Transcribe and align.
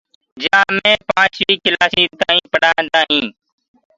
جِرا 0.41 0.61
مي 0.77 0.93
پانچوين 1.09 1.57
ڪلاسي 1.65 2.03
تائينٚ 2.19 2.51
پڙهاندآ 2.51 2.99
هينٚ 3.09 3.31